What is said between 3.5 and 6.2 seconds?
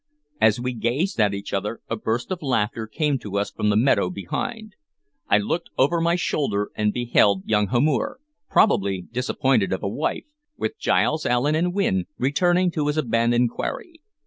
from the meadow behind. I looked over my